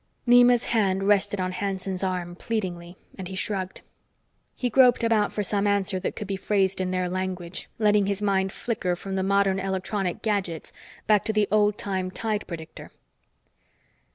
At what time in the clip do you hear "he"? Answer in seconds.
3.27-3.35, 4.55-4.67